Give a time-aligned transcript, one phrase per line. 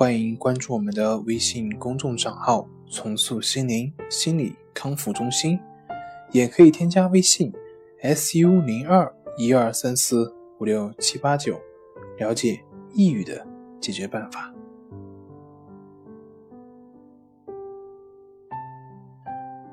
[0.00, 5.60] 欢迎关注我们的微信公众账号“重塑心灵心理康复中心”，
[6.32, 7.52] 也可以添加微信
[8.02, 11.60] “su 零二一二三四五六七八九”，
[12.16, 12.58] 了解
[12.94, 13.46] 抑郁的
[13.78, 14.50] 解决办法。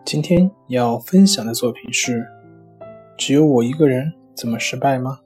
[0.04, 2.28] 今天要分享的作品是：
[3.18, 5.22] 只有我一个人怎么失败吗？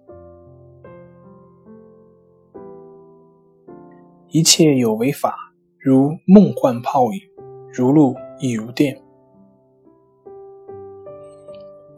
[4.34, 5.35] 一切有为法，
[5.77, 7.20] 如梦幻泡影，
[7.73, 8.98] 如露亦如电。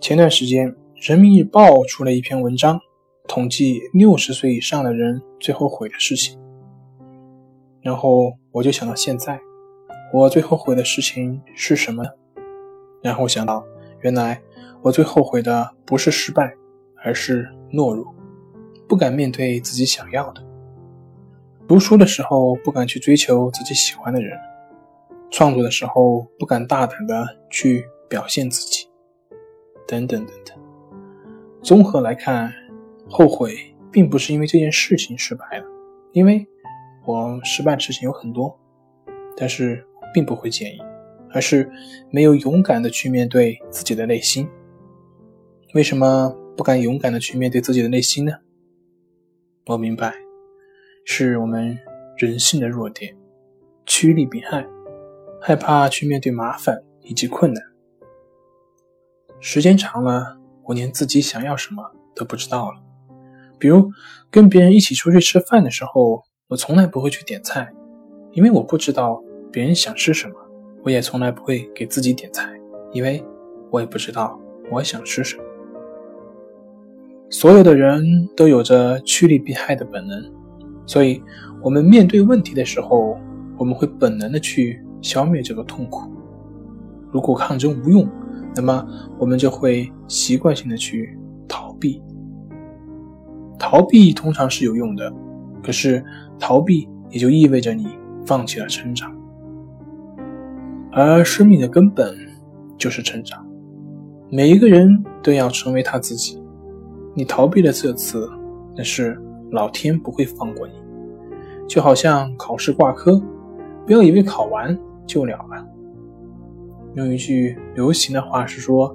[0.01, 2.79] 前段时间，《人民日报》出了一篇文章，
[3.27, 6.39] 统计六十岁以上的人最后悔的事情。
[7.83, 9.39] 然后我就想到，现在
[10.11, 12.09] 我最后悔的事情是什么呢？
[13.03, 13.63] 然后想到，
[14.01, 14.41] 原来
[14.81, 16.51] 我最后悔的不是失败，
[17.03, 18.11] 而是懦弱，
[18.87, 20.43] 不敢面对自己想要的。
[21.73, 24.37] 读书的时候不敢去追求自己喜欢的人，
[25.31, 28.87] 创作的时候不敢大胆的去表现自己，
[29.87, 30.55] 等等等等。
[31.63, 32.53] 综合来看，
[33.09, 33.55] 后悔
[33.91, 35.65] 并不是因为这件事情失败了，
[36.11, 36.45] 因为
[37.07, 38.55] 我失败的事情有很多，
[39.35, 40.79] 但是并不会介意。
[41.31, 41.67] 而是
[42.11, 44.47] 没有勇敢的去面对自己的内心。
[45.73, 48.33] 为什么不敢勇敢的去面对自己的内心呢？
[49.65, 50.13] 我明白，
[51.05, 51.77] 是我们
[52.17, 53.15] 人性的弱点，
[53.85, 54.65] 趋利避害，
[55.41, 57.63] 害怕去面对麻烦以及困难。
[59.39, 61.83] 时间长了，我连自己想要什么
[62.15, 62.77] 都不知道了。
[63.59, 63.91] 比如
[64.31, 67.71] 跟别人一起出去吃饭的时候，我从来不会去点菜，
[68.31, 69.21] 因为我不知道
[69.51, 70.35] 别人想吃什么。
[70.83, 72.49] 我也从来不会给自己点菜，
[72.91, 73.23] 因为
[73.71, 74.37] 我也不知道
[74.69, 75.43] 我想吃什么。
[77.29, 80.33] 所有的人都有着趋利避害的本能，
[80.85, 81.21] 所以，
[81.61, 83.17] 我们面对问题的时候，
[83.57, 86.11] 我们会本能的去消灭这个痛苦。
[87.11, 88.07] 如果抗争无用，
[88.55, 88.85] 那么
[89.17, 91.17] 我们就会习惯性的去
[91.47, 92.01] 逃避。
[93.57, 95.13] 逃避通常是有用的，
[95.63, 96.03] 可是
[96.37, 97.87] 逃避也就意味着你
[98.25, 99.09] 放弃了成长。
[100.91, 102.15] 而生命的根本
[102.77, 103.43] 就是成长，
[104.29, 106.39] 每一个人都要成为他自己。
[107.15, 108.29] 你逃避了这次，
[108.75, 109.19] 但是
[109.53, 110.73] 老天不会放过你。
[111.65, 113.17] 就好像考试挂科，
[113.85, 114.77] 不要以为考完
[115.07, 115.65] 就了了。
[116.95, 118.93] 用一句流行的话是说：“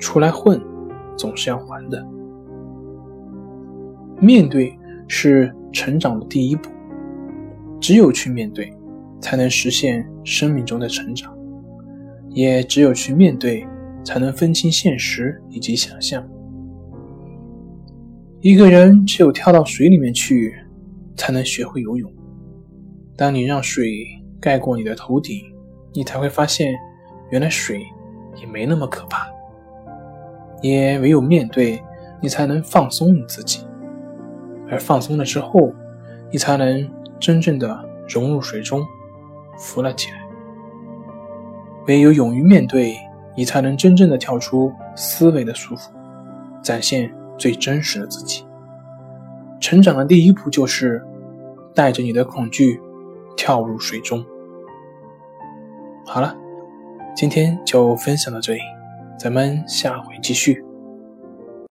[0.00, 0.60] 出来混，
[1.16, 2.04] 总是要还的。”
[4.18, 6.68] 面对是成长的第一步，
[7.80, 8.72] 只有去面对。
[9.20, 11.34] 才能实现生命中的成长，
[12.28, 13.66] 也只有去面对，
[14.04, 16.22] 才能分清现实以及想象。
[18.44, 20.54] 一个人只有跳到水里面去，
[21.16, 22.12] 才能学会游泳。
[23.16, 24.04] 当你让水
[24.38, 25.40] 盖过你的头顶，
[25.94, 26.74] 你才会发现，
[27.30, 27.80] 原来水
[28.38, 29.26] 也没那么可怕。
[30.60, 31.82] 也唯有面对，
[32.20, 33.66] 你才能放松你自己，
[34.70, 35.72] 而放松了之后，
[36.30, 36.86] 你才能
[37.18, 38.86] 真正的融入水中。
[39.56, 40.18] 浮了起来。
[41.86, 42.94] 唯有勇于面对，
[43.34, 45.88] 你才能真正的跳出思维的束缚，
[46.62, 48.44] 展现最真实的自己。
[49.60, 51.02] 成长的第一步就是
[51.74, 52.80] 带着你的恐惧
[53.36, 54.24] 跳入水中。
[56.06, 56.36] 好了，
[57.16, 58.60] 今天就分享到这里，
[59.18, 60.64] 咱们下回继续。